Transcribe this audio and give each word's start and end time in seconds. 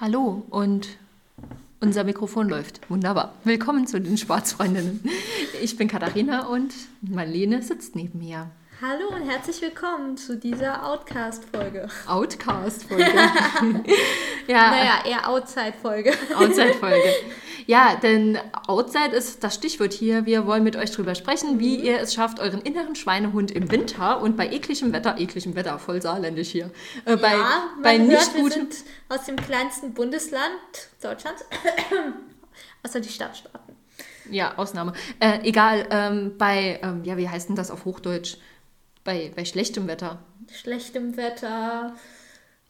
Hallo 0.00 0.44
und 0.50 0.90
unser 1.80 2.04
Mikrofon 2.04 2.48
läuft. 2.48 2.88
Wunderbar. 2.88 3.34
Willkommen 3.42 3.88
zu 3.88 4.00
den 4.00 4.16
Schwarzfreundinnen. 4.16 5.02
Ich 5.60 5.76
bin 5.76 5.88
Katharina 5.88 6.46
und 6.46 6.72
Marlene 7.00 7.62
sitzt 7.62 7.96
neben 7.96 8.20
mir. 8.20 8.48
Hallo 8.80 9.08
und 9.08 9.28
herzlich 9.28 9.60
willkommen 9.60 10.16
zu 10.16 10.36
dieser 10.36 10.86
Outcast-Folge. 10.86 11.88
Outcast-Folge. 12.06 13.06
ja. 14.46 14.70
Naja, 14.70 15.02
eher 15.04 15.28
Outside-Folge. 15.28 16.12
Outside-Folge. 16.36 17.12
Ja, 17.68 17.96
denn 17.96 18.38
Outside 18.66 19.14
ist 19.14 19.44
das 19.44 19.54
Stichwort 19.54 19.92
hier. 19.92 20.24
Wir 20.24 20.46
wollen 20.46 20.64
mit 20.64 20.74
euch 20.74 20.90
drüber 20.90 21.14
sprechen, 21.14 21.60
wie 21.60 21.76
mhm. 21.76 21.84
ihr 21.84 22.00
es 22.00 22.14
schafft, 22.14 22.40
euren 22.40 22.62
inneren 22.62 22.94
Schweinehund 22.96 23.50
im 23.50 23.70
Winter 23.70 24.22
und 24.22 24.38
bei 24.38 24.48
ekligem 24.48 24.94
Wetter, 24.94 25.18
ekligem 25.18 25.54
Wetter, 25.54 25.78
voll 25.78 26.00
saarländisch 26.00 26.48
hier, 26.48 26.70
äh, 27.04 27.18
bei, 27.18 27.32
ja, 27.32 27.68
bei 27.82 27.98
nicht 27.98 28.34
hört, 28.34 28.36
wir 28.36 28.50
sind 28.50 28.74
aus 29.10 29.26
dem 29.26 29.36
kleinsten 29.36 29.92
Bundesland 29.92 30.50
Deutschlands, 31.02 31.44
außer 32.84 33.00
die 33.00 33.10
Stadtstaaten. 33.10 33.76
Ja, 34.30 34.56
Ausnahme. 34.56 34.94
Äh, 35.20 35.40
egal, 35.42 35.86
ähm, 35.90 36.38
bei, 36.38 36.80
ähm, 36.82 37.04
ja, 37.04 37.18
wie 37.18 37.28
heißt 37.28 37.50
denn 37.50 37.56
das 37.56 37.70
auf 37.70 37.84
Hochdeutsch? 37.84 38.38
Bei, 39.04 39.30
bei 39.36 39.44
schlechtem 39.44 39.86
Wetter. 39.88 40.20
Schlechtem 40.50 41.18
Wetter. 41.18 41.94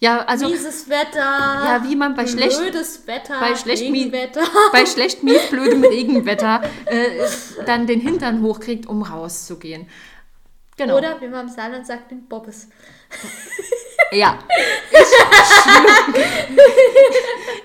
Ja, 0.00 0.20
also. 0.24 0.48
Mieses 0.48 0.88
Wetter. 0.88 1.18
Ja, 1.18 1.82
wie 1.84 1.96
man 1.96 2.14
bei 2.14 2.26
schlecht. 2.26 2.58
Blödes 2.58 3.06
Wetter. 3.06 3.40
Bei 3.40 3.56
schlecht, 3.56 3.82
Regenwetter. 3.82 4.42
Bei 4.72 4.86
schlecht, 4.86 5.24
mies, 5.24 5.46
blödem 5.50 5.82
Regenwetter 5.82 6.62
äh, 6.86 7.26
dann 7.66 7.86
den 7.86 8.00
Hintern 8.00 8.42
hochkriegt, 8.42 8.86
um 8.86 9.02
rauszugehen. 9.02 9.88
Genau. 10.76 10.98
Oder 10.98 11.20
wie 11.20 11.26
man 11.26 11.48
im 11.48 11.52
Saarland 11.52 11.86
sagt, 11.86 12.12
den 12.12 12.26
Bobbes. 12.26 12.68
Ja. 14.12 14.38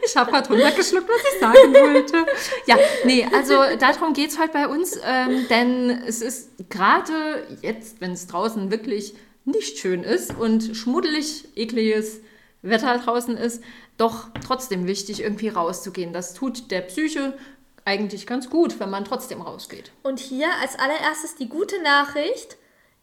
Ich, 0.04 0.10
ich 0.10 0.18
habe 0.18 0.32
gerade 0.32 0.50
runtergeschluckt, 0.50 1.08
was 1.08 1.22
ich 1.34 1.40
sagen 1.40 1.74
wollte. 1.74 2.26
Ja, 2.66 2.78
nee, 3.06 3.28
also 3.34 3.56
darum 3.80 4.14
geht 4.14 4.32
es 4.32 4.40
heute 4.40 4.52
bei 4.52 4.68
uns, 4.68 5.00
ähm, 5.04 5.48
denn 5.50 6.04
es 6.06 6.22
ist 6.22 6.50
gerade 6.70 7.48
jetzt, 7.62 8.02
wenn 8.02 8.12
es 8.12 8.28
draußen 8.28 8.70
wirklich 8.70 9.16
nicht 9.46 9.80
schön 9.80 10.04
ist 10.04 10.38
und 10.38 10.76
schmuddelig, 10.76 11.48
ekliges 11.56 12.20
Wetter 12.64 12.98
draußen 12.98 13.38
ist, 13.38 13.64
doch 13.98 14.28
trotzdem 14.46 14.88
wichtig, 14.88 15.22
irgendwie 15.22 15.50
rauszugehen. 15.50 16.14
Das 16.14 16.34
tut 16.34 16.72
der 16.72 16.82
Psyche 16.82 17.38
eigentlich 17.86 18.26
ganz 18.26 18.50
gut, 18.50 18.80
wenn 18.80 18.90
man 18.90 19.06
trotzdem 19.06 19.42
rausgeht. 19.42 19.92
Und 20.02 20.20
hier 20.20 20.48
als 20.62 20.80
allererstes 20.80 21.36
die 21.36 21.50
gute 21.50 21.82
Nachricht. 21.82 22.58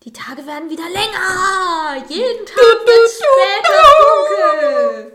Die 0.05 0.13
Tage 0.15 0.47
werden 0.47 0.71
wieder 0.71 0.89
länger. 0.89 2.07
Jeden 2.09 2.47
Tag 2.47 2.57
wird 2.57 3.11
später 3.11 3.83
dunkel. 4.01 5.13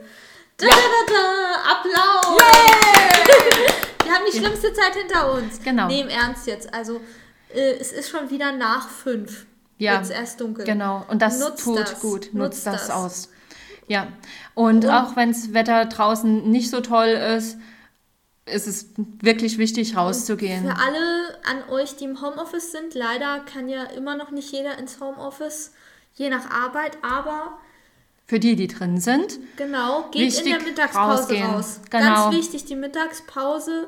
Da, 0.58 0.68
ja. 0.68 0.74
da, 0.74 1.14
da, 1.14 1.72
Applaus. 1.72 2.40
Yeah. 2.40 3.74
Wir 4.04 4.14
haben 4.14 4.26
die 4.32 4.38
schlimmste 4.38 4.72
Zeit 4.74 4.96
hinter 4.96 5.34
uns. 5.34 5.60
Genau. 5.64 5.88
Nee, 5.88 6.02
im 6.02 6.10
Ernst 6.10 6.46
jetzt. 6.46 6.72
Also, 6.72 7.02
äh, 7.52 7.74
es 7.80 7.92
ist 7.92 8.10
schon 8.10 8.30
wieder 8.30 8.52
nach 8.52 8.88
fünf. 8.88 9.48
Ja. 9.80 10.00
Wird 10.02 10.12
erst 10.12 10.40
dunkel. 10.40 10.66
Genau. 10.66 11.04
Und 11.10 11.22
das 11.22 11.40
Nutzt 11.40 11.64
tut 11.64 11.80
das. 11.80 12.00
gut. 12.00 12.30
Nutzt, 12.32 12.34
Nutzt 12.36 12.68
das, 12.68 12.88
das 12.88 12.90
aus. 12.92 13.30
Ja. 13.88 14.08
Und, 14.54 14.86
Und 14.86 14.90
auch 14.90 15.16
wenn 15.16 15.32
das 15.32 15.54
Wetter 15.54 15.86
draußen 15.86 16.50
nicht 16.50 16.70
so 16.70 16.82
toll 16.82 17.08
ist, 17.08 17.58
ist 18.46 18.68
es 18.68 18.90
wirklich 19.22 19.58
wichtig, 19.58 19.96
rauszugehen. 19.96 20.64
Für 20.66 20.78
alle 20.78 21.40
an 21.50 21.70
euch, 21.72 21.96
die 21.96 22.06
im 22.06 22.22
Homeoffice 22.22 22.72
sind, 22.72 22.94
leider 22.94 23.40
kann 23.40 23.68
ja 23.70 23.84
immer 23.84 24.16
noch 24.16 24.32
nicht 24.32 24.52
jeder 24.52 24.78
ins 24.78 25.00
Homeoffice, 25.00 25.72
je 26.14 26.30
nach 26.30 26.50
Arbeit, 26.52 26.98
aber 27.02 27.58
für 28.28 28.40
die, 28.40 28.56
die 28.56 28.68
drin 28.68 29.00
sind. 29.00 29.40
Genau, 29.58 30.10
geht 30.12 30.40
in 30.40 30.46
der 30.46 30.62
Mittagspause 30.62 31.22
rausgehen. 31.22 31.46
raus. 31.46 31.80
Genau. 31.90 32.30
Ganz 32.30 32.36
wichtig, 32.36 32.66
die 32.66 32.76
Mittagspause 32.76 33.88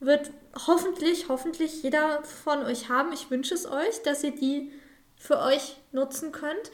wird 0.00 0.30
hoffentlich, 0.66 1.28
hoffentlich 1.28 1.82
jeder 1.82 2.22
von 2.22 2.64
euch 2.64 2.88
haben. 2.88 3.12
Ich 3.12 3.30
wünsche 3.30 3.54
es 3.54 3.66
euch, 3.66 4.02
dass 4.04 4.24
ihr 4.24 4.34
die 4.34 4.72
für 5.16 5.38
euch 5.38 5.76
nutzen 5.92 6.32
könnt 6.32 6.70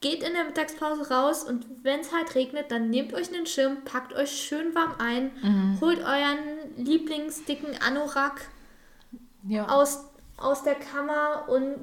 geht 0.00 0.22
in 0.22 0.32
der 0.32 0.44
Mittagspause 0.44 1.10
raus 1.10 1.42
und 1.42 1.66
wenn 1.82 2.00
es 2.00 2.12
halt 2.12 2.34
regnet, 2.34 2.70
dann 2.70 2.88
nehmt 2.88 3.12
euch 3.14 3.32
einen 3.32 3.46
Schirm, 3.46 3.84
packt 3.84 4.12
euch 4.14 4.30
schön 4.30 4.74
warm 4.74 4.94
ein, 4.98 5.32
mhm. 5.42 5.80
holt 5.80 5.98
euren 5.98 6.38
Lieblingsdicken 6.76 7.76
Anorak 7.82 8.48
ja. 9.48 9.68
aus, 9.68 10.04
aus 10.36 10.62
der 10.62 10.76
Kammer 10.76 11.46
und 11.48 11.76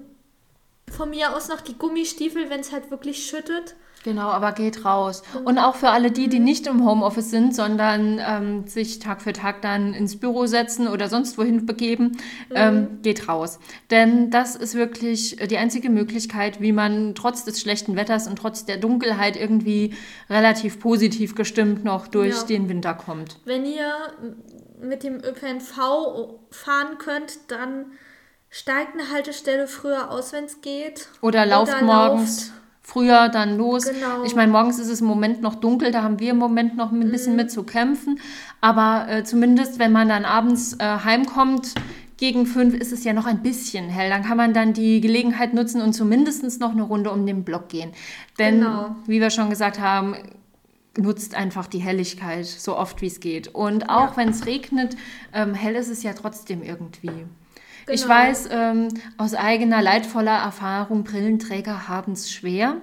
von 0.91 1.09
mir 1.09 1.35
aus 1.35 1.49
noch 1.49 1.61
die 1.61 1.77
Gummistiefel, 1.77 2.49
wenn 2.49 2.59
es 2.59 2.71
halt 2.71 2.91
wirklich 2.91 3.25
schüttet. 3.25 3.75
Genau, 4.05 4.27
aber 4.27 4.51
geht 4.51 4.85
raus. 4.85 5.23
Und 5.45 5.57
auch 5.57 5.73
für 5.73 5.89
alle 5.89 6.11
die, 6.11 6.27
die 6.27 6.39
nicht 6.39 6.67
im 6.67 6.85
Homeoffice 6.85 7.31
sind, 7.31 7.55
sondern 7.55 8.21
ähm, 8.23 8.67
sich 8.67 8.99
Tag 8.99 9.23
für 9.23 9.33
Tag 9.33 9.63
dann 9.63 9.95
ins 9.95 10.19
Büro 10.19 10.45
setzen 10.45 10.87
oder 10.87 11.09
sonst 11.09 11.39
wohin 11.39 11.65
begeben, 11.65 12.11
mhm. 12.49 12.55
ähm, 12.55 12.87
geht 13.01 13.27
raus. 13.27 13.57
Denn 13.89 14.29
das 14.29 14.55
ist 14.55 14.75
wirklich 14.75 15.37
die 15.49 15.57
einzige 15.57 15.89
Möglichkeit, 15.89 16.61
wie 16.61 16.71
man 16.71 17.15
trotz 17.15 17.45
des 17.45 17.59
schlechten 17.59 17.95
Wetters 17.95 18.27
und 18.27 18.35
trotz 18.35 18.65
der 18.65 18.77
Dunkelheit 18.77 19.37
irgendwie 19.37 19.95
relativ 20.29 20.79
positiv 20.79 21.33
gestimmt 21.33 21.83
noch 21.83 22.07
durch 22.07 22.35
ja. 22.35 22.43
den 22.43 22.69
Winter 22.69 22.93
kommt. 22.93 23.39
Wenn 23.45 23.65
ihr 23.65 23.91
mit 24.79 25.01
dem 25.01 25.15
ÖPNV 25.15 26.37
fahren 26.51 26.99
könnt, 26.99 27.39
dann 27.47 27.87
steigt 28.55 28.93
eine 28.93 29.11
Haltestelle 29.11 29.67
früher 29.67 30.09
aus, 30.09 30.31
wenn 30.31 30.45
es 30.45 30.61
geht. 30.61 31.09
Oder 31.21 31.45
lauft 31.45 31.73
oder 31.73 31.83
morgens. 31.83 32.47
Lauft 32.47 32.61
früher 32.81 33.29
dann 33.29 33.57
los. 33.57 33.83
Genau. 33.85 34.23
Ich 34.23 34.33
meine, 34.33 34.51
morgens 34.51 34.79
ist 34.79 34.89
es 34.89 35.01
im 35.01 35.07
Moment 35.07 35.41
noch 35.41 35.55
dunkel, 35.55 35.91
da 35.91 36.03
haben 36.03 36.19
wir 36.19 36.31
im 36.31 36.37
Moment 36.37 36.77
noch 36.77 36.91
ein 36.91 37.11
bisschen 37.11 37.33
mhm. 37.33 37.37
mit 37.37 37.51
zu 37.51 37.63
kämpfen. 37.63 38.19
Aber 38.61 39.07
äh, 39.09 39.23
zumindest, 39.25 39.77
wenn 39.77 39.91
man 39.91 40.07
dann 40.07 40.23
abends 40.23 40.73
äh, 40.79 40.83
heimkommt, 41.03 41.73
gegen 42.17 42.45
fünf 42.45 42.73
ist 42.73 42.93
es 42.93 43.03
ja 43.03 43.11
noch 43.11 43.25
ein 43.25 43.43
bisschen 43.43 43.89
hell. 43.89 44.09
Dann 44.09 44.23
kann 44.23 44.37
man 44.37 44.53
dann 44.53 44.71
die 44.71 45.01
Gelegenheit 45.01 45.53
nutzen 45.53 45.81
und 45.81 45.91
zumindest 45.91 46.61
noch 46.61 46.71
eine 46.71 46.83
Runde 46.83 47.11
um 47.11 47.25
den 47.25 47.43
Block 47.43 47.67
gehen. 47.67 47.91
Denn, 48.39 48.61
genau. 48.61 48.95
wie 49.05 49.19
wir 49.19 49.31
schon 49.31 49.49
gesagt 49.49 49.81
haben, 49.81 50.15
nutzt 50.97 51.35
einfach 51.35 51.67
die 51.67 51.79
Helligkeit 51.79 52.45
so 52.45 52.77
oft 52.77 53.01
wie 53.01 53.07
es 53.07 53.19
geht. 53.19 53.49
Und 53.49 53.89
auch 53.89 54.11
ja. 54.11 54.17
wenn 54.17 54.29
es 54.29 54.45
regnet, 54.45 54.95
ähm, 55.33 55.53
hell 55.53 55.75
ist 55.75 55.89
es 55.89 56.03
ja 56.03 56.13
trotzdem 56.13 56.63
irgendwie. 56.63 57.25
Genau. 57.85 57.95
Ich 57.95 58.07
weiß 58.07 58.49
ähm, 58.51 58.87
aus 59.17 59.33
eigener 59.33 59.81
leidvoller 59.81 60.37
Erfahrung, 60.37 61.03
Brillenträger 61.03 61.87
haben 61.87 62.13
es 62.13 62.31
schwer. 62.31 62.77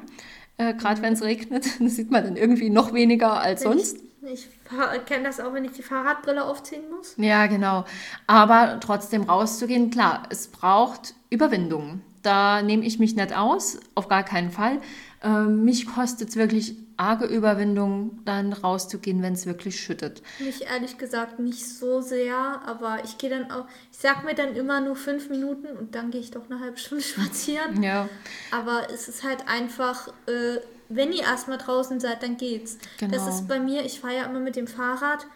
Äh, 0.59 0.75
Gerade 0.75 1.01
mhm. 1.01 1.05
wenn 1.05 1.13
es 1.15 1.23
regnet, 1.23 1.67
das 1.81 1.97
sieht 1.97 2.11
man 2.11 2.25
dann 2.25 2.37
irgendwie 2.37 2.71
noch 2.71 2.93
weniger 2.93 3.41
als 3.41 3.65
wenn 3.65 3.73
sonst. 3.73 3.99
Ich, 4.25 4.49
ich 4.97 5.05
kenne 5.07 5.25
das 5.25 5.41
auch, 5.41 5.53
wenn 5.53 5.65
ich 5.65 5.73
die 5.73 5.83
Fahrradbrille 5.83 6.45
aufziehen 6.45 6.83
muss. 6.97 7.15
Ja, 7.17 7.47
genau. 7.47 7.85
Aber 8.29 8.79
trotzdem 8.81 9.25
rauszugehen, 9.25 9.91
klar, 9.91 10.23
es 10.31 10.47
braucht 10.47 11.15
Überwindung. 11.29 12.03
Da 12.23 12.63
nehme 12.63 12.85
ich 12.85 13.01
mich 13.01 13.17
nicht 13.17 13.37
aus, 13.37 13.81
auf 13.97 14.07
gar 14.07 14.23
keinen 14.23 14.53
Fall. 14.53 14.79
Ähm, 15.23 15.65
mich 15.65 15.87
kostet 15.87 16.31
es 16.31 16.37
wirklich 16.37 16.77
arge 16.97 17.27
Überwindung, 17.27 18.21
dann 18.25 18.53
rauszugehen, 18.53 19.23
wenn 19.23 19.35
es 19.35 19.47
wirklich 19.47 19.81
schüttet. 19.81 20.23
Mich 20.39 20.63
ehrlich 20.63 20.99
gesagt 20.99 21.39
nicht 21.39 21.67
so 21.67 22.01
sehr, 22.01 22.37
aber 22.67 23.05
ich 23.05 23.19
gehe 23.19 23.31
dann 23.31 23.51
auch, 23.51 23.67
ich 23.91 23.99
sag 23.99 24.25
mir 24.25 24.35
dann 24.35 24.55
immer 24.55 24.81
nur 24.81 24.97
fünf 24.97 25.31
Minuten 25.31 25.69
und 25.77 25.95
dann 25.95 26.11
gehe 26.11 26.21
ich 26.21 26.31
doch 26.33 26.51
eine 26.51 26.61
halbe 26.61 26.77
Stunde 26.77 27.05
spazieren. 27.05 27.83
Ja. 27.83 28.09
Aber 28.51 28.89
es 28.93 29.09
ist 29.09 29.23
halt 29.23 29.49
einfach, 29.49 30.09
äh, 30.27 30.59
wenn 30.89 31.13
ihr 31.13 31.23
erstmal 31.23 31.59
draußen 31.59 32.01
seid, 32.01 32.23
dann 32.23 32.37
geht's. 32.37 32.79
Genau. 32.99 33.15
Das 33.15 33.27
ist 33.29 33.49
bei 33.49 33.61
mir, 33.61 33.85
ich 33.85 34.01
fahre 34.01 34.17
ja 34.17 34.25
immer 34.25 34.41
mit 34.41 34.57
dem 34.57 34.67
Fahrrad. 34.67 35.27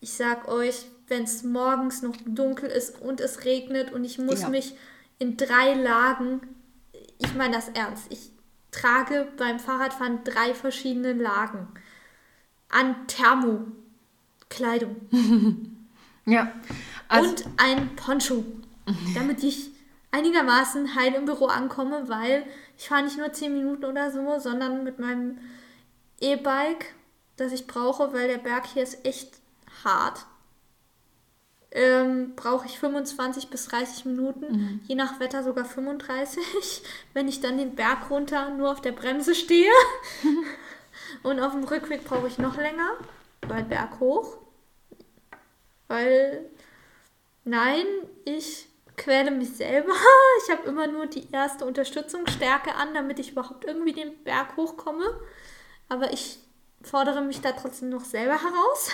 Ich 0.00 0.12
sag 0.12 0.48
euch, 0.48 0.86
wenn 1.08 1.24
es 1.24 1.42
morgens 1.42 2.02
noch 2.02 2.14
dunkel 2.26 2.68
ist 2.68 3.00
und 3.00 3.20
es 3.20 3.44
regnet 3.44 3.92
und 3.92 4.04
ich 4.04 4.18
muss 4.18 4.42
ja. 4.42 4.48
mich 4.48 4.74
in 5.18 5.36
drei 5.36 5.74
Lagen, 5.74 6.40
ich 7.18 7.34
meine 7.34 7.54
das 7.54 7.68
ernst, 7.68 8.04
ich 8.10 8.30
trage 8.70 9.28
beim 9.36 9.58
Fahrradfahren 9.58 10.24
drei 10.24 10.54
verschiedene 10.54 11.12
Lagen 11.12 11.68
an 12.68 13.06
Thermokleidung. 13.06 14.96
ja. 16.26 16.52
Also 17.08 17.30
und 17.30 17.44
ein 17.56 17.96
Poncho, 17.96 18.44
damit 19.14 19.42
ich 19.42 19.70
einigermaßen 20.12 20.94
heil 20.94 21.14
im 21.14 21.24
Büro 21.24 21.46
ankomme, 21.46 22.08
weil 22.08 22.44
ich 22.78 22.88
fahre 22.88 23.04
nicht 23.04 23.18
nur 23.18 23.32
10 23.32 23.52
Minuten 23.52 23.84
oder 23.84 24.10
so, 24.10 24.38
sondern 24.38 24.84
mit 24.84 24.98
meinem 24.98 25.38
E-Bike, 26.20 26.94
das 27.36 27.52
ich 27.52 27.66
brauche, 27.66 28.12
weil 28.12 28.28
der 28.28 28.38
Berg 28.38 28.66
hier 28.66 28.82
ist 28.82 29.04
echt 29.04 29.38
hart 29.84 30.26
ähm, 31.72 32.34
brauche 32.34 32.66
ich 32.66 32.78
25 32.78 33.48
bis 33.48 33.66
30 33.66 34.04
Minuten, 34.04 34.52
mhm. 34.52 34.80
je 34.88 34.94
nach 34.94 35.20
Wetter 35.20 35.44
sogar 35.44 35.64
35, 35.64 36.82
wenn 37.14 37.28
ich 37.28 37.40
dann 37.40 37.58
den 37.58 37.74
Berg 37.74 38.10
runter 38.10 38.50
nur 38.50 38.70
auf 38.70 38.80
der 38.80 38.92
Bremse 38.92 39.34
stehe. 39.34 39.72
Und 41.22 41.40
auf 41.40 41.52
dem 41.52 41.64
Rückweg 41.64 42.04
brauche 42.04 42.28
ich 42.28 42.38
noch 42.38 42.56
länger, 42.56 42.96
weil 43.46 43.64
Berg 43.64 44.00
hoch. 44.00 44.38
Weil, 45.88 46.48
nein, 47.44 47.84
ich 48.24 48.68
quäle 48.96 49.30
mich 49.30 49.56
selber. 49.56 49.92
Ich 50.44 50.50
habe 50.50 50.68
immer 50.68 50.86
nur 50.86 51.06
die 51.06 51.30
erste 51.32 51.66
Unterstützungsstärke 51.66 52.74
an, 52.74 52.94
damit 52.94 53.18
ich 53.18 53.32
überhaupt 53.32 53.64
irgendwie 53.64 53.92
den 53.92 54.16
Berg 54.24 54.56
hochkomme. 54.56 55.04
Aber 55.88 56.12
ich 56.12 56.38
fordere 56.82 57.20
mich 57.20 57.40
da 57.40 57.52
trotzdem 57.52 57.90
noch 57.90 58.04
selber 58.04 58.40
heraus. 58.40 58.90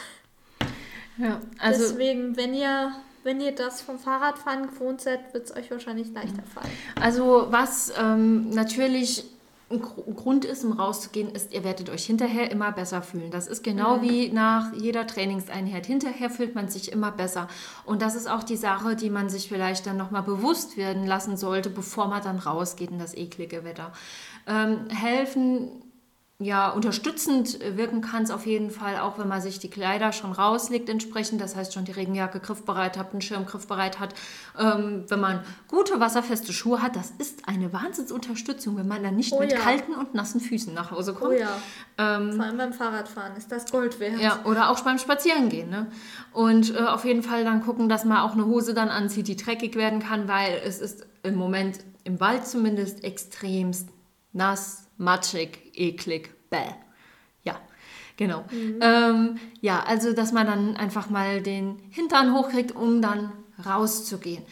Ja, 1.18 1.40
also 1.58 1.82
deswegen, 1.82 2.36
wenn 2.36 2.54
ihr 2.54 2.92
wenn 3.26 3.40
ihr 3.40 3.52
das 3.52 3.82
vom 3.82 3.98
Fahrradfahren 3.98 4.68
gewohnt 4.68 5.00
seid, 5.00 5.34
wird 5.34 5.46
es 5.46 5.56
euch 5.56 5.68
wahrscheinlich 5.72 6.12
leichter 6.12 6.44
fallen. 6.44 6.70
Also 7.00 7.48
was 7.50 7.92
ähm, 7.98 8.50
natürlich 8.50 9.24
ein 9.68 9.82
Grund 9.82 10.44
ist, 10.44 10.64
um 10.64 10.72
rauszugehen, 10.72 11.30
ist, 11.34 11.52
ihr 11.52 11.64
werdet 11.64 11.90
euch 11.90 12.04
hinterher 12.04 12.52
immer 12.52 12.70
besser 12.70 13.02
fühlen. 13.02 13.32
Das 13.32 13.48
ist 13.48 13.64
genau 13.64 13.96
mhm. 13.96 14.02
wie 14.02 14.28
nach 14.28 14.72
jeder 14.74 15.08
Trainingseinheit. 15.08 15.86
Hinterher 15.86 16.30
fühlt 16.30 16.54
man 16.54 16.68
sich 16.68 16.92
immer 16.92 17.10
besser. 17.10 17.48
Und 17.84 18.00
das 18.00 18.14
ist 18.14 18.30
auch 18.30 18.44
die 18.44 18.56
Sache, 18.56 18.94
die 18.94 19.10
man 19.10 19.28
sich 19.28 19.48
vielleicht 19.48 19.86
dann 19.88 19.96
nochmal 19.96 20.22
bewusst 20.22 20.76
werden 20.76 21.04
lassen 21.04 21.36
sollte, 21.36 21.68
bevor 21.68 22.06
man 22.06 22.22
dann 22.22 22.38
rausgeht 22.38 22.92
in 22.92 23.00
das 23.00 23.16
eklige 23.16 23.64
Wetter. 23.64 23.92
Ähm, 24.46 24.88
helfen 24.88 25.82
ja, 26.38 26.68
unterstützend 26.68 27.58
wirken 27.78 28.02
kann 28.02 28.24
es 28.24 28.30
auf 28.30 28.44
jeden 28.44 28.70
Fall, 28.70 28.98
auch 28.98 29.18
wenn 29.18 29.26
man 29.26 29.40
sich 29.40 29.58
die 29.58 29.70
Kleider 29.70 30.12
schon 30.12 30.32
rauslegt 30.32 30.90
entsprechend. 30.90 31.40
Das 31.40 31.56
heißt, 31.56 31.72
schon 31.72 31.86
die 31.86 31.92
Regenjacke 31.92 32.40
griffbereit 32.40 32.98
hat, 32.98 33.12
einen 33.12 33.22
Schirm 33.22 33.46
griffbereit 33.46 33.98
hat. 34.00 34.14
Ähm, 34.58 35.04
wenn 35.08 35.20
man 35.20 35.40
gute, 35.66 35.98
wasserfeste 35.98 36.52
Schuhe 36.52 36.82
hat, 36.82 36.94
das 36.94 37.10
ist 37.16 37.48
eine 37.48 37.72
Wahnsinnsunterstützung, 37.72 38.76
wenn 38.76 38.86
man 38.86 39.02
dann 39.02 39.16
nicht 39.16 39.32
oh, 39.32 39.40
mit 39.40 39.50
ja. 39.50 39.58
kalten 39.58 39.94
und 39.94 40.12
nassen 40.12 40.40
Füßen 40.40 40.74
nach 40.74 40.90
Hause 40.90 41.14
kommt. 41.14 41.36
Oh 41.36 41.38
ja. 41.38 41.56
Ähm, 41.96 42.34
Vor 42.34 42.44
allem 42.44 42.58
beim 42.58 42.72
Fahrradfahren 42.74 43.34
ist 43.38 43.50
das 43.50 43.70
Gold 43.72 43.98
wert. 43.98 44.20
Ja, 44.20 44.40
oder 44.44 44.68
auch 44.68 44.80
beim 44.80 44.98
Spazierengehen. 44.98 45.70
Ne? 45.70 45.86
Und 46.34 46.74
äh, 46.74 46.80
auf 46.80 47.06
jeden 47.06 47.22
Fall 47.22 47.44
dann 47.44 47.62
gucken, 47.62 47.88
dass 47.88 48.04
man 48.04 48.18
auch 48.18 48.32
eine 48.32 48.44
Hose 48.44 48.74
dann 48.74 48.90
anzieht, 48.90 49.28
die 49.28 49.36
dreckig 49.36 49.74
werden 49.74 50.00
kann, 50.00 50.28
weil 50.28 50.60
es 50.62 50.80
ist 50.80 51.06
im 51.22 51.36
Moment 51.36 51.78
im 52.04 52.20
Wald 52.20 52.46
zumindest 52.46 53.04
extremst 53.04 53.88
nass, 54.34 54.85
matschig, 54.98 55.72
eklig, 55.74 56.30
bäh. 56.50 56.72
Ja, 57.42 57.58
genau. 58.16 58.44
Mhm. 58.50 58.78
Ähm, 58.80 59.40
ja, 59.60 59.82
also 59.82 60.12
dass 60.12 60.32
man 60.32 60.46
dann 60.46 60.76
einfach 60.76 61.10
mal 61.10 61.42
den 61.42 61.78
Hintern 61.90 62.34
hochkriegt, 62.34 62.72
um 62.72 63.02
dann 63.02 63.32
rauszugehen. 63.64 64.44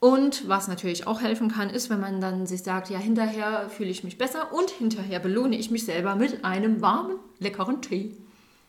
Und 0.00 0.48
was 0.48 0.66
natürlich 0.66 1.06
auch 1.06 1.20
helfen 1.20 1.50
kann, 1.50 1.68
ist, 1.68 1.90
wenn 1.90 2.00
man 2.00 2.22
dann 2.22 2.46
sich 2.46 2.62
sagt, 2.62 2.88
ja, 2.88 2.98
hinterher 2.98 3.68
fühle 3.68 3.90
ich 3.90 4.02
mich 4.02 4.16
besser 4.16 4.52
und 4.52 4.70
hinterher 4.70 5.20
belohne 5.20 5.56
ich 5.56 5.70
mich 5.70 5.84
selber 5.84 6.14
mit 6.14 6.42
einem 6.42 6.80
warmen, 6.80 7.16
leckeren 7.38 7.82
Tee. 7.82 8.16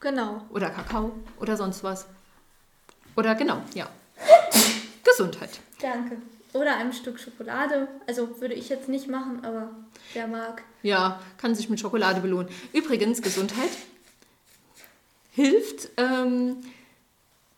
Genau. 0.02 0.42
Oder 0.50 0.70
Kakao 0.70 1.14
oder 1.40 1.56
sonst 1.56 1.86
was. 1.86 2.06
Oder 3.16 3.36
genau, 3.36 3.62
ja. 3.74 3.88
Gesundheit. 5.04 5.62
Danke. 5.80 6.18
Oder 6.54 6.76
einem 6.78 6.92
Stück 6.92 7.20
Schokolade. 7.20 7.88
Also 8.08 8.42
würde 8.42 8.56
ich 8.56 8.70
jetzt 8.70 8.90
nicht 8.90 9.08
machen, 9.08 9.44
aber 9.44 9.70
wer 10.14 10.28
mag. 10.28 10.64
Ja, 10.84 11.22
kann 11.38 11.56
sich 11.56 11.70
mit 11.70 11.80
Schokolade 11.80 12.22
belohnen. 12.22 12.50
Übrigens, 12.74 13.22
Gesundheit 13.22 13.72
hilft 15.32 15.90
ähm, 15.98 16.58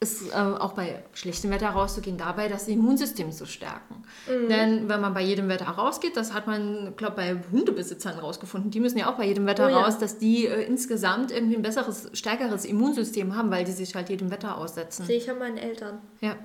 es 0.04 0.30
äh, 0.30 0.34
auch 0.34 0.74
bei 0.74 1.02
schlechtem 1.14 1.50
Wetter 1.50 1.70
rauszugehen, 1.70 2.18
dabei 2.18 2.48
das 2.50 2.68
Immunsystem 2.68 3.32
zu 3.32 3.46
stärken. 3.46 4.04
Mhm. 4.28 4.50
Denn 4.50 4.90
wenn 4.90 5.02
man 5.02 5.14
bei 5.14 5.22
jedem 5.22 5.50
Wetter 5.50 5.66
rausgeht, 5.66 6.16
das 6.16 6.34
hat 6.34 6.46
man, 6.46 6.94
glaube 6.96 7.16
bei 7.16 7.42
Hundebesitzern 7.52 8.20
rausgefunden, 8.20 8.70
die 8.70 8.80
müssen 8.80 8.98
ja 8.98 9.12
auch 9.12 9.18
bei 9.18 9.26
jedem 9.26 9.48
Wetter 9.48 9.70
oh, 9.72 9.76
raus, 9.76 9.96
ja. 9.96 10.00
dass 10.02 10.20
die 10.20 10.46
äh, 10.46 10.64
insgesamt 10.64 11.32
irgendwie 11.32 11.56
ein 11.56 11.62
besseres, 11.64 12.10
stärkeres 12.14 12.66
Immunsystem 12.66 13.36
haben, 13.36 13.50
weil 13.50 13.64
die 13.64 13.72
sich 13.72 13.96
halt 13.96 14.10
jedem 14.10 14.30
Wetter 14.30 14.58
aussetzen. 14.58 15.06
Sehe 15.06 15.18
ich 15.18 15.30
an 15.32 15.40
meinen 15.40 15.58
Eltern. 15.58 16.00
Ja. 16.22 16.36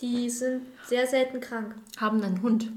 Die 0.00 0.28
sind 0.28 0.62
sehr 0.84 1.06
selten 1.06 1.40
krank. 1.40 1.74
Haben 1.98 2.22
einen 2.22 2.42
Hund. 2.42 2.70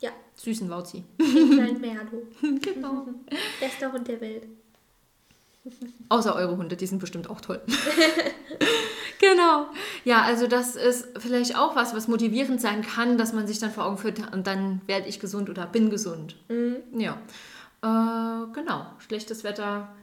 Ja. 0.00 0.10
Süßen 0.36 0.70
Wauzi. 0.70 1.04
Klein 1.18 1.80
Merlo. 1.80 2.26
genau. 2.60 3.06
Bester 3.60 3.92
Hund 3.92 4.08
der 4.08 4.20
Welt. 4.20 4.46
Außer 6.08 6.34
eure 6.34 6.56
Hunde, 6.56 6.76
die 6.76 6.86
sind 6.86 6.98
bestimmt 6.98 7.30
auch 7.30 7.40
toll. 7.40 7.60
genau. 9.20 9.66
Ja, 10.04 10.22
also 10.22 10.48
das 10.48 10.74
ist 10.74 11.06
vielleicht 11.18 11.56
auch 11.56 11.76
was, 11.76 11.94
was 11.94 12.08
motivierend 12.08 12.60
sein 12.60 12.82
kann, 12.82 13.16
dass 13.16 13.32
man 13.32 13.46
sich 13.46 13.60
dann 13.60 13.70
vor 13.70 13.84
Augen 13.84 13.98
führt 13.98 14.32
und 14.32 14.46
dann 14.46 14.80
werde 14.86 15.08
ich 15.08 15.20
gesund 15.20 15.48
oder 15.48 15.66
bin 15.66 15.90
gesund. 15.90 16.36
Mhm. 16.48 16.76
Ja. 16.98 17.18
Äh, 17.82 18.52
genau. 18.52 18.86
Schlechtes 18.98 19.44
Wetter. 19.44 19.94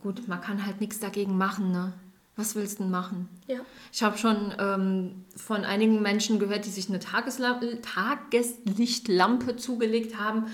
Gut, 0.00 0.26
man 0.26 0.40
kann 0.40 0.64
halt 0.66 0.80
nichts 0.80 0.98
dagegen 0.98 1.36
machen, 1.36 1.70
ne? 1.70 1.92
Was 2.36 2.54
willst 2.54 2.78
du 2.78 2.84
denn 2.84 2.90
machen? 2.90 3.28
Ja. 3.46 3.60
Ich 3.92 4.02
habe 4.02 4.16
schon 4.16 4.54
ähm, 4.58 5.26
von 5.36 5.64
einigen 5.64 6.00
Menschen 6.00 6.38
gehört, 6.38 6.64
die 6.64 6.70
sich 6.70 6.88
eine 6.88 6.98
Tageslichtlampe 6.98 9.56
zugelegt 9.56 10.18
haben. 10.18 10.46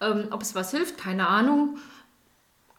Ähm, 0.00 0.26
ob 0.30 0.42
es 0.42 0.54
was 0.54 0.72
hilft, 0.72 0.98
keine 0.98 1.28
Ahnung. 1.28 1.78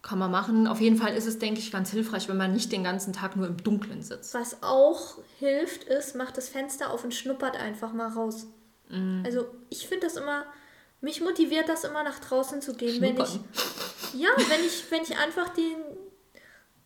Kann 0.01 0.19
man 0.19 0.31
machen. 0.31 0.67
Auf 0.67 0.81
jeden 0.81 0.97
Fall 0.97 1.13
ist 1.13 1.27
es, 1.27 1.39
denke 1.39 1.59
ich, 1.59 1.71
ganz 1.71 1.91
hilfreich, 1.91 2.27
wenn 2.27 2.37
man 2.37 2.51
nicht 2.51 2.71
den 2.71 2.83
ganzen 2.83 3.13
Tag 3.13 3.35
nur 3.35 3.45
im 3.47 3.57
Dunkeln 3.57 4.01
sitzt. 4.01 4.33
Was 4.33 4.63
auch 4.63 5.19
hilft, 5.37 5.83
ist, 5.83 6.15
macht 6.15 6.37
das 6.37 6.49
Fenster 6.49 6.91
auf 6.91 7.03
und 7.03 7.13
schnuppert 7.13 7.55
einfach 7.55 7.93
mal 7.93 8.09
raus. 8.09 8.47
Mm. 8.89 9.23
Also 9.23 9.45
ich 9.69 9.87
finde 9.87 10.07
das 10.07 10.17
immer, 10.17 10.45
mich 11.01 11.21
motiviert 11.21 11.69
das 11.69 11.83
immer 11.83 12.01
nach 12.03 12.17
draußen 12.19 12.63
zu 12.63 12.73
gehen, 12.73 12.99
wenn 12.99 13.15
ich. 13.15 13.39
Ja, 14.13 14.29
wenn 14.35 14.65
ich, 14.65 14.83
wenn 14.89 15.03
ich 15.03 15.15
einfach 15.17 15.49
den, 15.49 15.75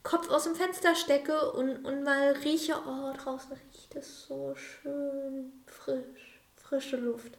Kopf 0.06 0.30
aus 0.30 0.44
dem 0.44 0.54
Fenster 0.54 0.96
stecke 0.96 1.52
und, 1.54 1.84
und 1.84 2.04
mal 2.04 2.36
rieche, 2.44 2.76
oh, 2.88 3.12
draußen 3.18 3.52
riecht 3.52 3.96
es 3.96 4.28
so 4.28 4.54
schön 4.56 5.52
frisch, 5.66 6.40
frische 6.56 6.98
Luft. 6.98 7.32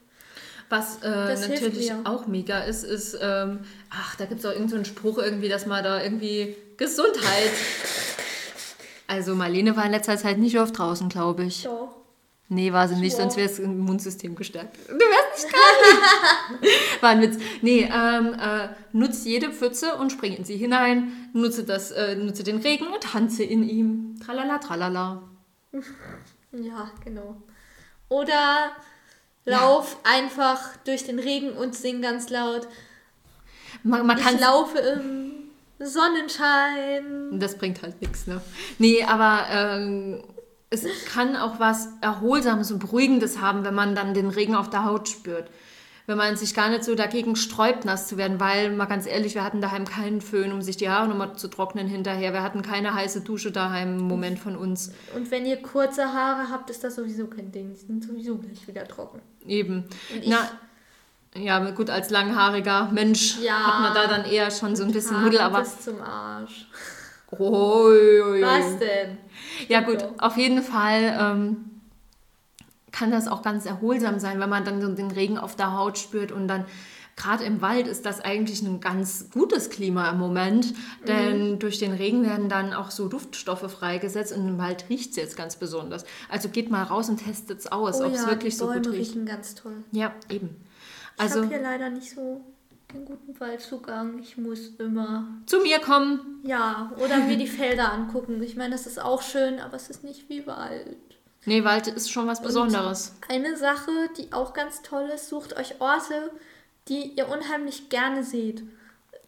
Was 0.69 1.01
äh, 1.01 1.47
natürlich 1.47 1.93
auch 2.03 2.27
mega 2.27 2.59
ist, 2.59 2.83
ist, 2.83 3.17
ähm, 3.21 3.61
ach, 3.89 4.17
da 4.17 4.25
gibt 4.25 4.41
es 4.41 4.45
auch 4.45 4.51
irgendeinen 4.51 4.83
so 4.83 4.91
Spruch 4.91 5.17
irgendwie, 5.17 5.47
dass 5.47 5.65
man 5.65 5.81
da 5.81 6.03
irgendwie 6.03 6.57
Gesundheit. 6.75 7.51
also 9.07 9.33
Marlene 9.33 9.77
war 9.77 9.85
in 9.85 9.91
letzter 9.91 10.17
Zeit 10.17 10.37
nicht 10.37 10.59
oft 10.59 10.77
draußen, 10.77 11.07
glaube 11.07 11.45
ich. 11.45 11.63
Doch. 11.63 11.96
Nee, 12.49 12.71
war 12.71 12.87
sie 12.87 12.95
nicht, 12.95 13.13
wow. 13.13 13.23
sonst 13.23 13.35
wäre 13.35 13.47
das 13.49 13.59
Immunsystem 13.59 14.33
gestärkt. 14.33 14.77
Du 14.87 14.93
wärst 14.93 15.43
nicht 15.43 15.53
krank. 15.53 16.63
war 17.01 17.09
ein 17.09 17.21
Witz. 17.21 17.37
Nee, 17.61 17.89
ähm, 17.93 18.33
äh, 18.39 18.69
nutze 18.93 19.27
jede 19.27 19.51
Pfütze 19.51 19.95
und 19.95 20.13
spring 20.13 20.33
in 20.33 20.45
sie 20.45 20.55
hinein. 20.55 21.29
Nutze, 21.33 21.65
das, 21.65 21.91
äh, 21.91 22.15
nutze 22.15 22.43
den 22.43 22.59
Regen 22.59 22.87
und 22.87 23.03
tanze 23.03 23.43
in 23.43 23.67
ihm. 23.67 24.15
Tralala, 24.23 24.59
tralala. 24.59 25.23
Ja, 26.53 26.89
genau. 27.03 27.35
Oder 28.07 28.71
lauf 29.43 29.97
ja. 30.05 30.11
einfach 30.11 30.77
durch 30.85 31.03
den 31.03 31.19
Regen 31.19 31.51
und 31.51 31.75
sing 31.75 32.01
ganz 32.01 32.29
laut. 32.29 32.69
Man, 33.83 34.07
man 34.07 34.17
ich 34.17 34.39
laufe 34.39 34.77
im 34.77 35.31
Sonnenschein. 35.79 37.39
Das 37.39 37.57
bringt 37.57 37.81
halt 37.81 37.99
nichts, 38.01 38.25
ne? 38.25 38.41
Nee, 38.79 39.03
aber... 39.03 39.47
Ähm, 39.51 40.23
es 40.69 41.05
kann 41.05 41.35
auch 41.35 41.59
was 41.59 41.89
Erholsames 42.01 42.71
und 42.71 42.79
Beruhigendes 42.79 43.39
haben, 43.39 43.63
wenn 43.63 43.75
man 43.75 43.95
dann 43.95 44.13
den 44.13 44.29
Regen 44.29 44.55
auf 44.55 44.69
der 44.69 44.85
Haut 44.85 45.07
spürt. 45.07 45.49
Wenn 46.07 46.17
man 46.17 46.37
sich 46.37 46.53
gar 46.53 46.69
nicht 46.69 46.85
so 46.85 46.95
dagegen 46.95 47.35
sträubt, 47.35 47.83
nass 47.83 48.07
zu 48.07 48.15
werden, 48.15 48.39
weil, 48.39 48.73
mal 48.73 48.85
ganz 48.85 49.05
ehrlich, 49.05 49.35
wir 49.35 49.43
hatten 49.43 49.59
daheim 49.59 49.83
keinen 49.83 50.21
Föhn, 50.21 50.53
um 50.53 50.61
sich 50.61 50.77
die 50.77 50.89
Haare 50.89 51.09
nochmal 51.09 51.35
zu 51.35 51.49
trocknen 51.49 51.87
hinterher. 51.87 52.31
Wir 52.31 52.43
hatten 52.43 52.61
keine 52.61 52.93
heiße 52.93 53.21
Dusche 53.21 53.51
daheim 53.51 53.99
im 53.99 54.07
Moment 54.07 54.39
von 54.39 54.55
uns. 54.55 54.93
Und 55.13 55.31
wenn 55.31 55.45
ihr 55.45 55.61
kurze 55.61 56.13
Haare 56.13 56.49
habt, 56.49 56.69
ist 56.69 56.85
das 56.85 56.95
sowieso 56.95 57.27
kein 57.27 57.51
Ding. 57.51 57.73
Die 57.73 57.79
sind 57.79 58.05
sowieso 58.05 58.37
gleich 58.37 58.65
wieder 58.69 58.87
trocken. 58.87 59.21
Eben. 59.45 59.83
Na, 60.25 60.49
ja, 61.35 61.59
gut, 61.71 61.89
als 61.89 62.09
langhaariger 62.09 62.89
Mensch 62.93 63.39
ja, 63.41 63.67
hat 63.67 63.81
man 63.81 63.93
da 63.93 64.07
dann 64.07 64.31
eher 64.31 64.49
schon 64.49 64.77
so 64.77 64.83
ein 64.83 64.93
bisschen 64.93 65.23
Huddel, 65.23 65.39
aber. 65.39 65.59
Bis 65.59 65.81
zum 65.81 66.01
Arsch. 66.01 66.67
Oh, 67.31 67.89
Was 67.89 68.79
denn? 68.79 69.17
Ja 69.67 69.81
gut, 69.81 70.05
auf 70.17 70.37
jeden 70.37 70.61
Fall 70.61 71.17
ähm, 71.19 71.81
kann 72.91 73.11
das 73.11 73.27
auch 73.27 73.41
ganz 73.41 73.65
erholsam 73.65 74.19
sein, 74.19 74.39
wenn 74.39 74.49
man 74.49 74.63
dann 74.63 74.81
so 74.81 74.87
den 74.93 75.11
Regen 75.11 75.37
auf 75.37 75.55
der 75.55 75.77
Haut 75.77 75.97
spürt 75.97 76.31
und 76.31 76.47
dann 76.47 76.65
gerade 77.17 77.43
im 77.43 77.61
Wald 77.61 77.87
ist 77.87 78.05
das 78.05 78.21
eigentlich 78.21 78.61
ein 78.61 78.79
ganz 78.79 79.29
gutes 79.31 79.69
Klima 79.69 80.09
im 80.11 80.19
Moment, 80.19 80.73
denn 81.07 81.51
mhm. 81.51 81.59
durch 81.59 81.79
den 81.79 81.91
Regen 81.91 82.23
werden 82.23 82.47
dann 82.47 82.73
auch 82.73 82.91
so 82.91 83.09
Duftstoffe 83.09 83.69
freigesetzt 83.71 84.31
und 84.31 84.47
im 84.47 84.57
Wald 84.57 84.85
riecht 84.89 85.11
es 85.11 85.17
jetzt 85.17 85.35
ganz 85.35 85.57
besonders. 85.57 86.05
Also 86.29 86.47
geht 86.47 86.69
mal 86.69 86.83
raus 86.83 87.09
und 87.09 87.17
testet 87.17 87.59
es 87.59 87.67
aus, 87.67 87.99
oh 87.99 88.05
ob 88.05 88.13
es 88.13 88.21
ja, 88.21 88.27
wirklich 88.27 88.55
so 88.55 88.67
gut 88.67 88.87
riecht. 88.87 89.15
riechen 89.15 89.25
ganz 89.25 89.55
toll. 89.55 89.83
Ja, 89.91 90.13
eben. 90.29 90.55
Also, 91.17 91.39
ich 91.39 91.45
habe 91.45 91.55
hier 91.55 91.63
leider 91.63 91.89
nicht 91.89 92.11
so 92.13 92.41
den 92.93 93.05
guten 93.05 93.39
Waldzugang. 93.39 94.19
Ich 94.19 94.37
muss 94.37 94.69
immer 94.77 95.27
zu 95.45 95.59
mir 95.59 95.79
kommen. 95.79 96.41
Ja, 96.43 96.91
oder 96.97 97.17
mir 97.17 97.37
die 97.37 97.47
Felder 97.47 97.91
angucken. 97.91 98.41
Ich 98.41 98.55
meine, 98.55 98.71
das 98.71 98.87
ist 98.87 98.99
auch 98.99 99.21
schön, 99.21 99.59
aber 99.59 99.75
es 99.75 99.89
ist 99.89 100.03
nicht 100.03 100.29
wie 100.29 100.47
Wald. 100.47 100.97
Nee, 101.45 101.63
Wald 101.63 101.87
ist 101.87 102.11
schon 102.11 102.27
was 102.27 102.41
Besonderes. 102.41 103.15
Und 103.21 103.35
eine 103.35 103.55
Sache, 103.55 103.91
die 104.17 104.33
auch 104.33 104.53
ganz 104.53 104.81
toll 104.81 105.09
ist, 105.13 105.29
sucht 105.29 105.55
euch 105.57 105.79
Orte, 105.79 106.31
die 106.87 107.13
ihr 107.15 107.29
unheimlich 107.29 107.89
gerne 107.89 108.23
seht. 108.23 108.63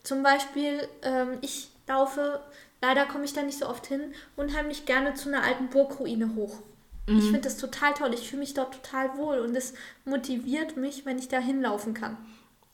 Zum 0.04 0.24
Beispiel, 0.24 0.88
ähm, 1.01 1.38
ich 1.42 1.70
laufe, 1.88 2.42
leider 2.82 3.06
komme 3.06 3.25
ich 3.25 3.34
da 3.34 3.42
nicht 3.42 3.60
so 3.60 3.68
oft 3.68 3.88
hin, 3.88 4.13
unheimlich 4.36 4.86
gerne 4.86 5.13
zu 5.13 5.30
einer 5.30 5.44
alten 5.44 5.70
Burgruine 5.70 6.36
hoch. 6.36 6.60
Mhm. 7.08 7.20
Ich 7.20 7.25
finde 7.25 7.42
das 7.42 7.58
total 7.58 7.94
toll. 7.94 8.13
Ich 8.13 8.30
fühle 8.30 8.42
mich 8.42 8.54
dort 8.54 8.74
total 8.74 9.18
wohl 9.18 9.39
und 9.39 9.56
es 9.56 9.74
motiviert 10.06 10.78
mich, 10.78 11.06
wenn 11.06 11.20
ich 11.20 11.28
da 11.28 11.39
hinlaufen 11.39 11.94
kann. 11.94 12.18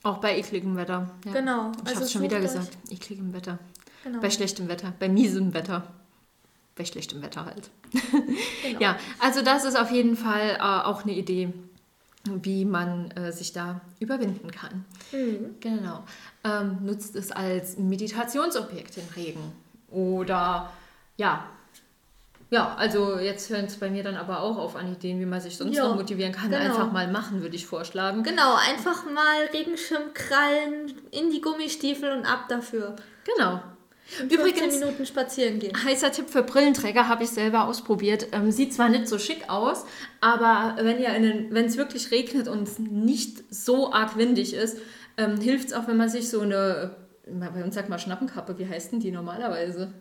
Auch 0.05 0.19
bei 0.19 0.37
ekligem 0.37 0.77
Wetter. 0.77 1.09
Ja. 1.25 1.33
Genau. 1.33 1.71
Ich 1.71 1.79
also 1.79 1.95
habe 1.95 2.05
es 2.05 2.11
schon 2.11 2.21
wieder 2.21 2.39
gesagt. 2.39 2.77
Ekligem 2.91 3.33
Wetter. 3.33 3.57
Genau. 4.03 4.19
Bei 4.21 4.29
schlechtem 4.29 4.67
Wetter. 4.67 4.93
Bei 4.99 5.09
miesem 5.09 5.55
Wetter. 5.55 5.81
bei 6.75 6.85
schlechtem 6.85 7.23
Wetter 7.23 7.45
halt. 7.45 7.71
Genau. 7.91 8.79
ja, 8.79 8.99
also 9.17 9.41
das 9.41 9.65
ist 9.65 9.75
auf 9.75 9.89
jeden 9.89 10.15
Fall 10.15 10.57
äh, 10.59 10.61
auch 10.61 11.05
eine 11.05 11.13
Idee, 11.13 11.51
wie 12.25 12.65
man 12.65 13.09
äh, 13.11 13.31
sich 13.31 13.51
da 13.51 13.81
überwinden 13.99 14.51
kann. 14.51 14.85
Mhm. 15.11 15.55
Genau. 15.59 16.03
Ähm, 16.43 16.85
nutzt 16.85 17.15
es 17.15 17.31
als 17.31 17.79
Meditationsobjekt 17.79 18.97
den 18.97 19.07
Regen. 19.15 19.53
Oder 19.89 20.71
ja, 21.17 21.45
ja, 22.55 22.73
also 22.77 23.19
jetzt 23.19 23.49
hören 23.49 23.65
es 23.65 23.75
bei 23.75 23.89
mir 23.89 24.01
dann 24.01 24.15
aber 24.15 24.39
auch 24.39 24.57
auf 24.57 24.77
an 24.77 24.89
Ideen, 24.89 25.19
wie 25.19 25.25
man 25.25 25.41
sich 25.41 25.57
sonst 25.57 25.75
jo, 25.75 25.89
noch 25.89 25.95
motivieren 25.95 26.31
kann. 26.31 26.49
Genau. 26.49 26.63
Einfach 26.63 26.89
mal 26.89 27.11
machen, 27.11 27.41
würde 27.41 27.53
ich 27.53 27.65
vorschlagen. 27.65 28.23
Genau, 28.23 28.55
einfach 28.55 29.03
mal 29.11 29.43
Regenschirm 29.53 30.13
krallen, 30.13 30.93
in 31.11 31.31
die 31.31 31.41
Gummistiefel 31.41 32.13
und 32.13 32.23
ab 32.23 32.45
dafür. 32.47 32.95
Genau. 33.25 33.61
Übrigens, 34.23 34.79
Minuten 34.79 35.05
spazieren 35.05 35.59
gehen. 35.59 35.73
Heißer 35.83 36.13
Tipp 36.13 36.29
für 36.29 36.43
Brillenträger 36.43 37.09
habe 37.09 37.25
ich 37.25 37.31
selber 37.31 37.65
ausprobiert. 37.65 38.27
Ähm, 38.31 38.51
sieht 38.51 38.73
zwar 38.73 38.87
nicht 38.87 39.09
so 39.09 39.19
schick 39.19 39.49
aus, 39.49 39.85
aber 40.21 40.77
wenn 40.81 40.99
wenn 41.53 41.65
es 41.65 41.75
wirklich 41.75 42.11
regnet 42.11 42.47
und 42.47 42.69
es 42.69 42.79
nicht 42.79 43.43
so 43.53 43.91
arg 43.91 44.15
windig 44.15 44.53
ist, 44.53 44.77
ähm, 45.17 45.41
hilft 45.41 45.67
es 45.67 45.73
auch, 45.73 45.89
wenn 45.89 45.97
man 45.97 46.07
sich 46.07 46.29
so 46.29 46.39
eine, 46.39 46.95
bei 47.27 47.63
uns 47.65 47.75
sagt 47.75 47.89
mal 47.89 47.99
Schnappenkappe, 47.99 48.57
wie 48.57 48.69
heißt 48.69 48.93
denn 48.93 49.01
die 49.01 49.11
normalerweise? 49.11 49.91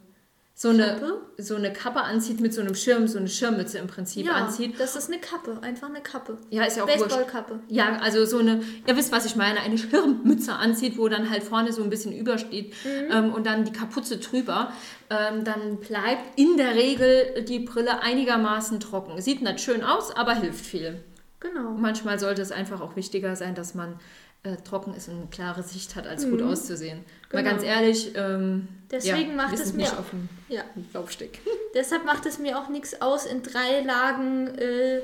So 0.57 0.69
eine, 0.69 1.19
so 1.37 1.57
eine 1.57 1.73
Kappe 1.73 2.01
anzieht 2.01 2.41
mit 2.41 2.55
so 2.55 2.61
einem 2.61 2.77
Schirm, 2.77 3.09
so 3.09 3.19
eine 3.19 3.29
Schirmmütze 3.29 3.79
im 3.79 3.89
Prinzip 3.89 4.27
ja, 4.27 4.35
anzieht. 4.35 4.79
Das 4.79 4.95
ist 4.95 5.11
eine 5.11 5.21
Kappe, 5.21 5.59
einfach 5.63 5.89
eine 5.89 6.01
Kappe. 6.01 6.39
Ja, 6.51 6.63
ist 6.65 6.77
ja 6.77 6.85
auch 6.85 6.87
Baseballkappe. 6.87 7.59
Ja, 7.67 7.99
also 8.01 8.25
so 8.25 8.39
eine, 8.39 8.63
ihr 8.87 8.97
wisst, 8.97 9.11
was 9.11 9.27
ich 9.27 9.35
meine, 9.35 9.61
eine 9.61 9.77
Schirmmütze 9.77 10.53
anzieht, 10.53 10.97
wo 10.97 11.09
dann 11.09 11.29
halt 11.29 11.43
vorne 11.43 11.73
so 11.73 11.83
ein 11.83 11.91
bisschen 11.91 12.17
übersteht 12.17 12.73
mhm. 12.85 13.11
ähm, 13.11 13.35
und 13.35 13.47
dann 13.47 13.65
die 13.65 13.73
Kapuze 13.73 14.19
drüber. 14.19 14.73
Ähm, 15.11 15.43
dann 15.43 15.79
bleibt 15.79 16.39
in 16.39 16.57
der 16.57 16.77
Regel 16.77 17.45
die 17.49 17.59
Brille 17.59 18.01
einigermaßen 18.01 18.79
trocken. 18.79 19.21
Sieht 19.21 19.43
nicht 19.43 19.61
schön 19.61 19.83
aus, 19.83 20.15
aber 20.17 20.35
hilft 20.37 20.65
viel. 20.65 21.03
Genau. 21.41 21.73
Manchmal 21.73 22.19
sollte 22.19 22.43
es 22.43 22.53
einfach 22.53 22.81
auch 22.81 22.97
wichtiger 22.97 23.37
sein, 23.37 23.55
dass 23.55 23.75
man 23.75 23.99
äh, 24.45 24.57
trocken 24.57 24.95
ist 24.95 25.09
und 25.09 25.17
eine 25.17 25.27
klare 25.27 25.63
Sicht 25.63 25.97
hat, 25.97 26.07
als 26.07 26.27
mhm. 26.27 26.33
gut 26.33 26.43
auszusehen. 26.43 27.03
Genau. 27.31 27.43
Mal 27.43 27.51
ganz 27.51 27.63
ehrlich, 27.63 28.13
ähm, 28.15 28.69
deswegen 28.91 29.31
ja, 29.31 29.37
macht 29.37 29.59
es 29.59 29.73
mir 29.73 29.99
auf 29.99 30.11
dem 30.11 30.29
ja. 30.49 30.65
Laufsteg. 30.93 31.41
Deshalb 31.75 32.05
macht 32.05 32.27
es 32.27 32.39
mir 32.39 32.59
auch 32.59 32.69
nichts 32.69 33.01
aus, 33.01 33.25
in 33.27 33.43
drei 33.43 33.81
Lagen 33.81 34.49
äh, 34.59 35.01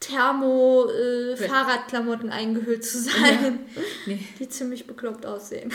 Thermo-Fahrradklamotten 0.00 2.30
äh, 2.30 2.32
eingehüllt 2.32 2.84
zu 2.84 2.98
sein, 2.98 3.60
nee. 4.06 4.18
die 4.38 4.48
ziemlich 4.48 4.86
bekloppt 4.86 5.26
aussehen. 5.26 5.70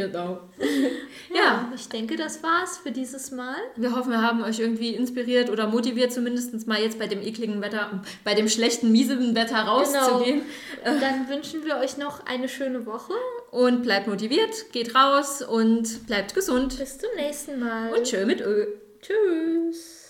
Genau. 0.00 0.40
ja, 1.34 1.36
ja, 1.36 1.72
ich 1.74 1.88
denke, 1.88 2.16
das 2.16 2.42
war's 2.42 2.78
für 2.78 2.90
dieses 2.90 3.30
Mal. 3.30 3.56
Wir 3.76 3.94
hoffen, 3.94 4.10
wir 4.10 4.22
haben 4.22 4.42
euch 4.42 4.58
irgendwie 4.58 4.94
inspiriert 4.94 5.50
oder 5.50 5.66
motiviert, 5.66 6.12
zumindest 6.12 6.66
mal 6.66 6.80
jetzt 6.80 6.98
bei 6.98 7.06
dem 7.06 7.20
ekligen 7.20 7.60
Wetter, 7.60 8.02
bei 8.24 8.34
dem 8.34 8.48
schlechten, 8.48 8.90
miesen 8.92 9.34
Wetter 9.34 9.56
rauszugehen. 9.56 10.42
Genau. 10.84 11.00
Dann 11.00 11.28
wünschen 11.28 11.64
wir 11.64 11.76
euch 11.76 11.98
noch 11.98 12.24
eine 12.26 12.48
schöne 12.48 12.86
Woche. 12.86 13.12
Und 13.50 13.82
bleibt 13.82 14.06
motiviert, 14.06 14.72
geht 14.72 14.94
raus 14.94 15.42
und 15.42 16.06
bleibt 16.06 16.34
gesund. 16.34 16.78
Bis 16.78 16.98
zum 16.98 17.10
nächsten 17.16 17.60
Mal. 17.60 17.92
Und 17.92 18.04
tschö 18.04 18.24
mit 18.24 18.40
Ö. 18.40 18.66
Tschüss. 19.02 20.09